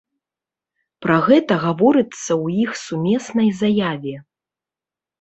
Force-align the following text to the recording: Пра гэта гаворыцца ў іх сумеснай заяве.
Пра 1.07 1.17
гэта 1.27 1.53
гаворыцца 1.67 2.17
ў 2.17 2.45
іх 2.65 2.71
сумеснай 2.87 3.49
заяве. 3.63 4.15